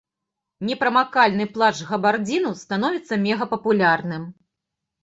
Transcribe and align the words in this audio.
Непрамакальны 0.69 1.47
плашч 1.57 1.77
з 1.81 1.87
габардзіну 1.91 2.57
становіцца 2.65 3.23
мегапапулярным. 3.29 4.23